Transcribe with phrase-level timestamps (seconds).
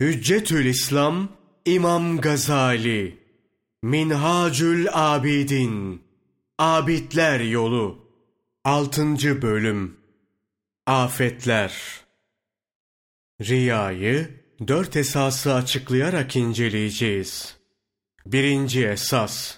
[0.00, 1.28] Hüccetül İslam
[1.64, 3.18] İmam Gazali
[3.82, 6.02] Minhacül Abidin
[6.58, 7.98] Abidler Yolu
[8.64, 9.42] 6.
[9.42, 9.96] Bölüm
[10.86, 11.74] Afetler
[13.40, 14.30] Riyayı
[14.68, 17.56] dört esası açıklayarak inceleyeceğiz.
[18.26, 19.56] Birinci esas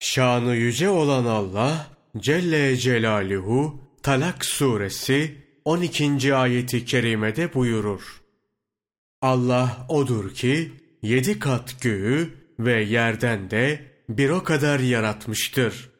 [0.00, 1.86] Şanı yüce olan Allah
[2.16, 6.34] Celle Celaluhu Talak suresi 12.
[6.34, 8.23] ayeti kerimede buyurur.
[9.24, 10.72] Allah odur ki
[11.02, 15.90] yedi kat göğü ve yerden de bir o kadar yaratmıştır.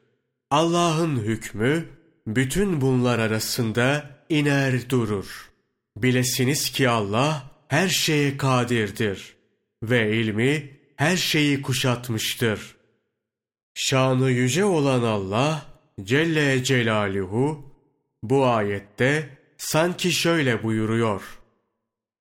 [0.50, 1.84] Allah'ın hükmü
[2.26, 5.50] bütün bunlar arasında iner durur.
[5.96, 9.36] Bilesiniz ki Allah her şeye kadirdir
[9.82, 12.76] ve ilmi her şeyi kuşatmıştır.
[13.74, 15.66] Şanı yüce olan Allah
[16.02, 17.74] Celle Celaluhu
[18.22, 21.43] bu ayette sanki şöyle buyuruyor.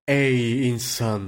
[0.07, 1.21] Ey insan!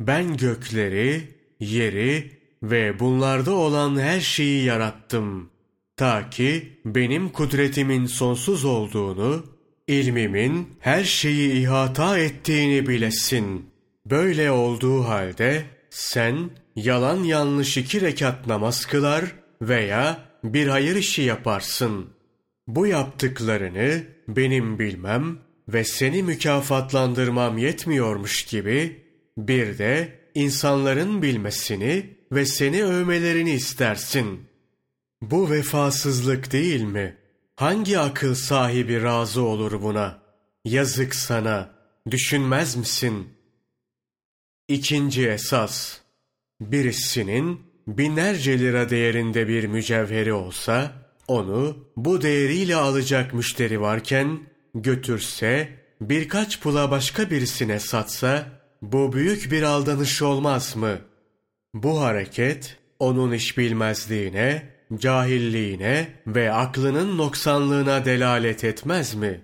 [0.00, 1.28] Ben gökleri,
[1.60, 2.30] yeri
[2.62, 5.50] ve bunlarda olan her şeyi yarattım.
[5.96, 9.44] Ta ki benim kudretimin sonsuz olduğunu,
[9.86, 13.70] ilmimin her şeyi ihata ettiğini bilesin.
[14.06, 19.24] Böyle olduğu halde sen yalan yanlış iki rekat namaz kılar
[19.62, 22.06] veya bir hayır işi yaparsın.
[22.66, 29.02] Bu yaptıklarını benim bilmem ve seni mükafatlandırmam yetmiyormuş gibi
[29.38, 34.40] bir de insanların bilmesini ve seni övmelerini istersin.
[35.22, 37.16] Bu vefasızlık değil mi?
[37.56, 40.22] Hangi akıl sahibi razı olur buna?
[40.64, 41.74] Yazık sana,
[42.10, 43.28] düşünmez misin?
[44.68, 45.98] İkinci esas,
[46.60, 50.92] birisinin binlerce lira değerinde bir mücevheri olsa,
[51.28, 54.40] onu bu değeriyle alacak müşteri varken,
[54.74, 55.68] götürse,
[56.00, 58.46] birkaç pula başka birisine satsa,
[58.82, 60.98] bu büyük bir aldanış olmaz mı?
[61.74, 69.40] Bu hareket, onun iş bilmezliğine, cahilliğine ve aklının noksanlığına delalet etmez mi?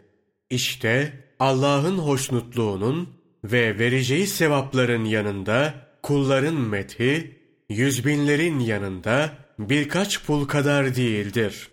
[0.50, 3.08] İşte Allah'ın hoşnutluğunun
[3.44, 7.36] ve vereceği sevapların yanında kulların methi,
[7.68, 11.68] yüzbinlerin yanında birkaç pul kadar değildir.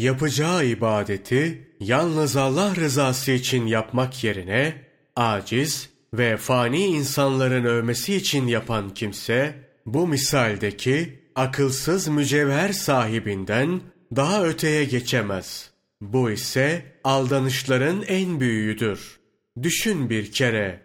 [0.00, 4.74] Yapacağı ibadeti yalnız Allah rızası için yapmak yerine
[5.16, 9.54] aciz ve fani insanların övmesi için yapan kimse
[9.86, 13.80] bu misaldeki akılsız mücevher sahibinden
[14.16, 15.70] daha öteye geçemez.
[16.00, 19.20] Bu ise aldanışların en büyüğüdür.
[19.62, 20.82] Düşün bir kere,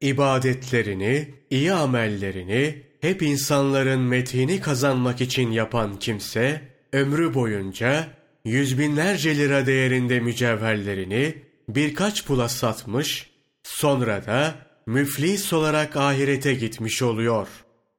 [0.00, 6.60] ibadetlerini, iyi amellerini hep insanların methini kazanmak için yapan kimse,
[6.92, 11.34] ömrü boyunca yüz binlerce lira değerinde mücevherlerini
[11.68, 13.30] birkaç pula satmış,
[13.62, 14.54] sonra da
[14.86, 17.48] müflis olarak ahirete gitmiş oluyor.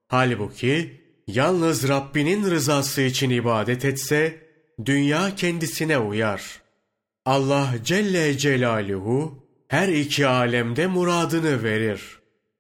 [0.07, 4.45] Halbuki yalnız Rabbinin rızası için ibadet etse,
[4.85, 6.61] dünya kendisine uyar.
[7.25, 12.01] Allah Celle Celaluhu her iki alemde muradını verir.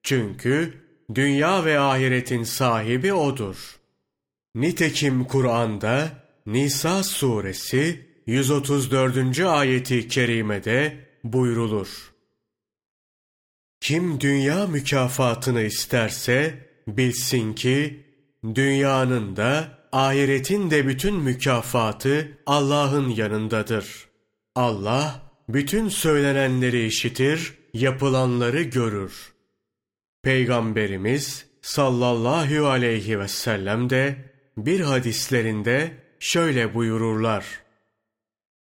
[0.03, 0.73] Çünkü
[1.15, 3.79] dünya ve ahiretin sahibi O'dur.
[4.55, 9.39] Nitekim Kur'an'da Nisa suresi 134.
[9.39, 12.13] ayeti kerimede buyrulur.
[13.81, 18.05] Kim dünya mükafatını isterse bilsin ki
[18.55, 24.07] dünyanın da ahiretin de bütün mükafatı Allah'ın yanındadır.
[24.55, 29.33] Allah bütün söylenenleri işitir, yapılanları görür.
[30.23, 34.15] Peygamberimiz sallallahu aleyhi ve sellem de
[34.57, 37.45] bir hadislerinde şöyle buyururlar.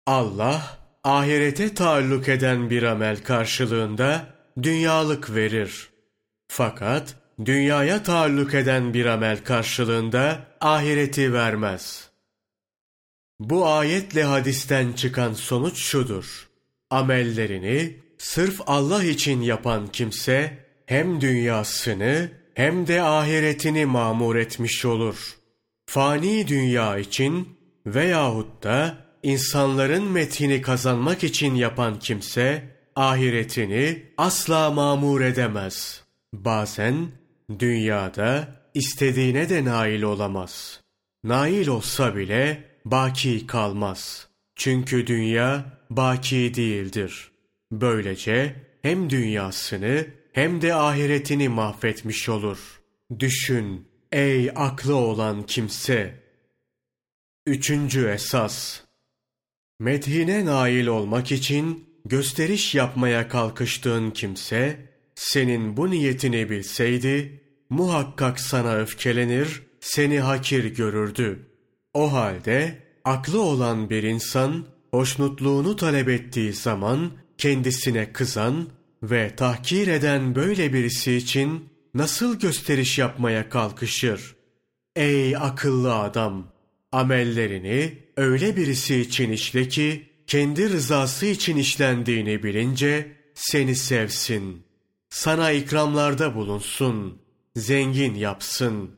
[0.07, 4.27] Allah ahirete taalluk eden bir amel karşılığında
[4.63, 5.89] dünyalık verir.
[6.49, 12.11] Fakat dünyaya taalluk eden bir amel karşılığında ahireti vermez.
[13.41, 16.49] Bu ayetle hadisten çıkan sonuç şudur.
[16.91, 25.44] Amellerini sırf Allah için yapan kimse hem dünyasını hem de ahiretini mamur etmiş olur.
[25.87, 27.49] Fani dünya için
[27.87, 36.05] veyahut da insanların metini kazanmak için yapan kimse ahiretini asla mamur edemez.
[36.33, 37.09] Bazen
[37.59, 40.81] dünyada istediğine de nail olamaz.
[41.25, 44.29] Nail olsa bile baki kalmaz.
[44.57, 47.31] Çünkü dünya baki değildir.
[47.73, 52.81] Böylece hem dünyasını hem de ahiretini mahvetmiş olur.
[53.19, 56.23] Düşün ey aklı olan kimse.
[57.47, 58.81] Üçüncü esas.
[59.81, 69.63] Medhine nail olmak için gösteriş yapmaya kalkıştığın kimse, senin bu niyetini bilseydi, muhakkak sana öfkelenir,
[69.81, 71.47] seni hakir görürdü.
[71.95, 78.69] O halde aklı olan bir insan, hoşnutluğunu talep ettiği zaman kendisine kızan
[79.03, 84.37] ve tahkir eden böyle birisi için nasıl gösteriş yapmaya kalkışır?
[84.97, 86.55] Ey akıllı adam!
[86.93, 94.63] Amellerini öyle birisi için işle ki, kendi rızası için işlendiğini bilince seni sevsin.
[95.09, 97.23] Sana ikramlarda bulunsun,
[97.57, 98.91] zengin yapsın.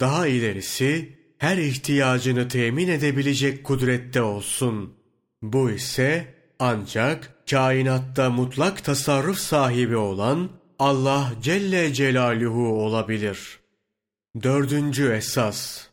[0.00, 4.94] Daha ilerisi her ihtiyacını temin edebilecek kudrette olsun.
[5.42, 10.50] Bu ise ancak kainatta mutlak tasarruf sahibi olan
[10.82, 13.58] Allah Celle Celaluhu olabilir.
[14.42, 15.86] Dördüncü esas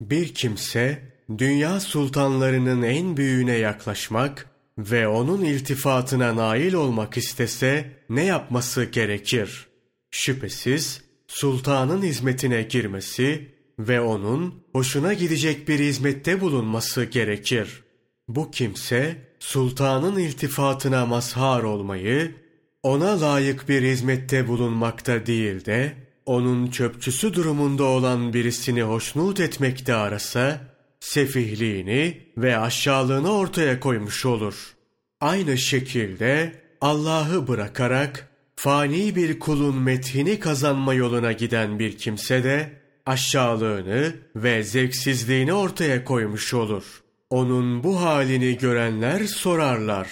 [0.00, 1.02] Bir kimse
[1.38, 9.66] dünya sultanlarının en büyüğüne yaklaşmak ve onun iltifatına nail olmak istese ne yapması gerekir?
[10.10, 17.84] Şüphesiz sultanın hizmetine girmesi ve onun hoşuna gidecek bir hizmette bulunması gerekir.
[18.28, 22.47] Bu kimse sultanın iltifatına mazhar olmayı,
[22.82, 25.92] ona layık bir hizmette bulunmakta değil de,
[26.26, 30.60] onun çöpçüsü durumunda olan birisini hoşnut etmekte arasa,
[31.00, 34.74] sefihliğini ve aşağılığını ortaya koymuş olur.
[35.20, 42.72] Aynı şekilde Allah'ı bırakarak fani bir kulun methini kazanma yoluna giden bir kimse de
[43.06, 46.84] aşağılığını ve zevksizliğini ortaya koymuş olur.
[47.30, 50.08] Onun bu halini görenler sorarlar.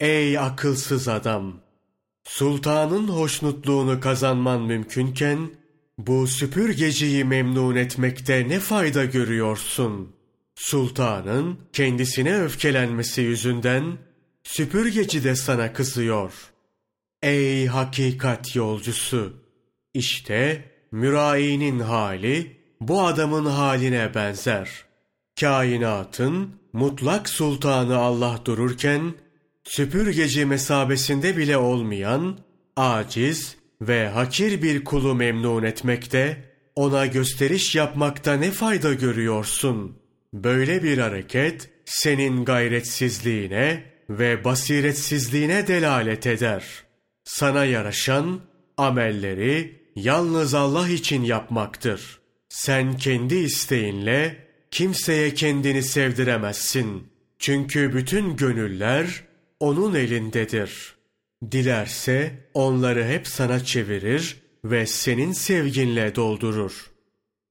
[0.00, 1.60] Ey akılsız adam!
[2.24, 5.50] Sultanın hoşnutluğunu kazanman mümkünken,
[5.98, 10.16] bu süpürgeciyi memnun etmekte ne fayda görüyorsun?
[10.54, 13.98] Sultanın kendisine öfkelenmesi yüzünden,
[14.44, 16.32] süpürgeci de sana kızıyor.
[17.22, 19.32] Ey hakikat yolcusu!
[19.94, 24.90] İşte mürainin hali, bu adamın haline benzer.''
[25.40, 29.14] kainatın mutlak sultanı Allah dururken,
[29.70, 32.38] süpürgeci mesabesinde bile olmayan,
[32.76, 36.44] aciz ve hakir bir kulu memnun etmekte,
[36.74, 39.98] ona gösteriş yapmakta ne fayda görüyorsun?
[40.32, 46.64] Böyle bir hareket, senin gayretsizliğine ve basiretsizliğine delalet eder.
[47.24, 48.40] Sana yaraşan,
[48.76, 52.20] amelleri yalnız Allah için yapmaktır.
[52.48, 57.02] Sen kendi isteğinle, kimseye kendini sevdiremezsin.
[57.38, 59.29] Çünkü bütün gönüller
[59.60, 60.94] onun elindedir.
[61.50, 66.90] Dilerse onları hep sana çevirir ve senin sevginle doldurur.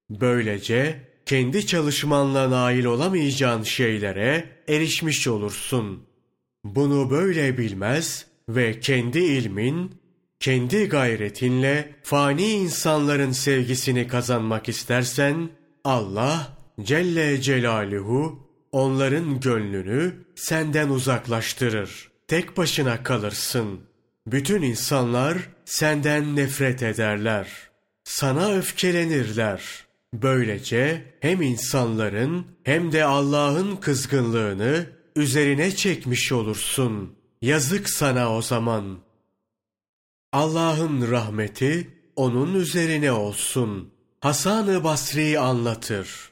[0.09, 6.03] Böylece kendi çalışmanla nail olamayacağın şeylere erişmiş olursun.
[6.63, 9.91] Bunu böyle bilmez ve kendi ilmin,
[10.39, 15.49] kendi gayretinle fani insanların sevgisini kazanmak istersen,
[15.83, 22.09] Allah Celle Celaluhu onların gönlünü senden uzaklaştırır.
[22.27, 23.79] Tek başına kalırsın.
[24.27, 27.47] Bütün insanlar senden nefret ederler.
[28.03, 29.85] Sana öfkelenirler.
[30.13, 34.85] Böylece hem insanların hem de Allah'ın kızgınlığını
[35.15, 37.15] üzerine çekmiş olursun.
[37.41, 38.99] Yazık sana o zaman.
[40.33, 43.93] Allah'ın rahmeti onun üzerine olsun.
[44.21, 46.31] Hasan-ı Basri anlatır.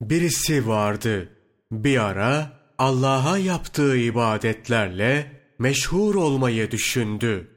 [0.00, 1.35] Birisi vardı.
[1.72, 7.48] Bir ara Allah'a yaptığı ibadetlerle meşhur olmayı düşündü.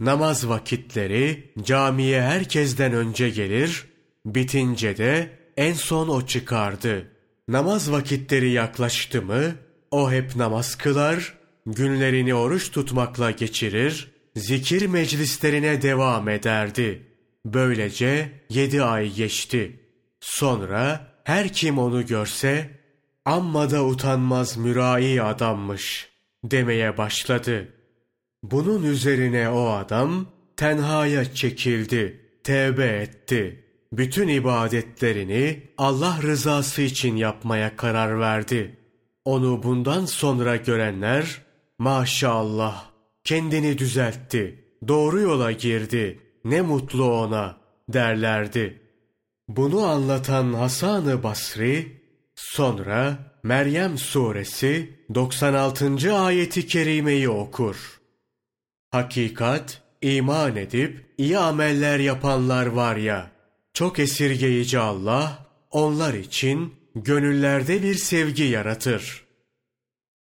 [0.00, 3.86] Namaz vakitleri camiye herkesten önce gelir,
[4.26, 7.10] bitince de en son o çıkardı.
[7.48, 9.54] Namaz vakitleri yaklaştı mı,
[9.90, 11.34] o hep namaz kılar,
[11.66, 17.06] günlerini oruç tutmakla geçirir, zikir meclislerine devam ederdi.
[17.44, 19.80] Böylece yedi ay geçti.
[20.20, 22.77] Sonra her kim onu görse,
[23.28, 26.08] amma da utanmaz mürai adammış
[26.44, 27.68] demeye başladı.
[28.42, 33.64] Bunun üzerine o adam tenhaya çekildi, tevbe etti.
[33.92, 38.76] Bütün ibadetlerini Allah rızası için yapmaya karar verdi.
[39.24, 41.42] Onu bundan sonra görenler,
[41.78, 42.84] maşallah
[43.24, 47.56] kendini düzeltti, doğru yola girdi, ne mutlu ona
[47.88, 48.88] derlerdi.''
[49.48, 52.02] Bunu anlatan Hasan-ı Basri,
[52.38, 56.12] sonra Meryem suresi 96.
[56.18, 58.00] ayeti kerimeyi okur.
[58.90, 63.30] Hakikat, iman edip iyi ameller yapanlar var ya,
[63.74, 69.24] çok esirgeyici Allah, onlar için gönüllerde bir sevgi yaratır.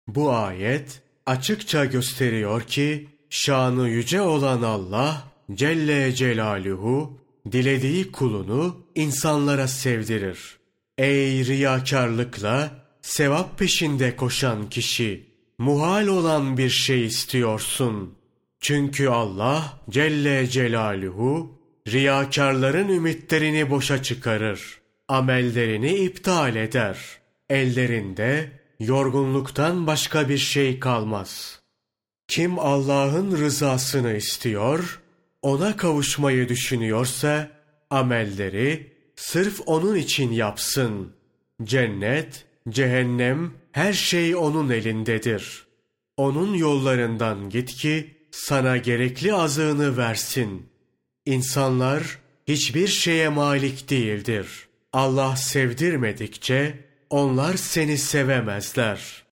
[0.07, 5.23] Bu ayet açıkça gösteriyor ki, şanı yüce olan Allah
[5.55, 7.19] Celle Celaluhu
[7.53, 10.56] dilediği kulunu insanlara sevdirir.
[10.99, 12.71] Ey riyakarlıkla
[13.03, 15.27] sevap peşinde koşan kişi,
[15.59, 18.15] muhal olan bir şey istiyorsun.
[18.61, 24.81] Çünkü Allah Celle Celaluhu riyakarların ümitlerini boşa çıkarır.
[25.09, 26.99] Amellerini iptal eder.
[27.51, 28.51] Ellerinde
[28.81, 31.61] yorgunluktan başka bir şey kalmaz.
[32.29, 35.01] Kim Allah'ın rızasını istiyor,
[35.43, 37.51] ona kavuşmayı düşünüyorsa,
[37.91, 41.13] amelleri sırf onun için yapsın.
[41.63, 45.67] Cennet, cehennem, her şey onun elindedir.
[46.17, 50.67] Onun yollarından git ki, sana gerekli azığını versin.
[51.27, 52.19] İnsanlar
[52.49, 54.69] hiçbir şeye malik değildir.
[54.93, 59.25] Allah sevdirmedikçe onlar seni sevemezler.